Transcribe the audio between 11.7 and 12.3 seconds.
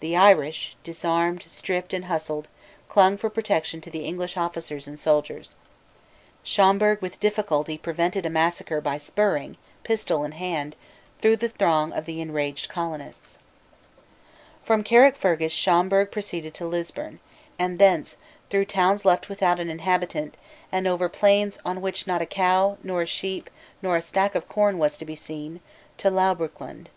of the